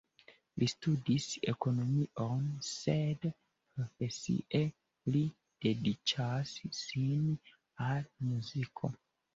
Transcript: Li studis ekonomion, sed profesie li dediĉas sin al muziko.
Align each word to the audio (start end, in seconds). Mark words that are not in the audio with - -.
Li 0.61 0.67
studis 0.71 1.27
ekonomion, 1.51 2.47
sed 2.69 3.29
profesie 3.35 4.63
li 5.15 5.25
dediĉas 5.69 6.59
sin 6.83 7.27
al 7.93 8.15
muziko. 8.33 8.97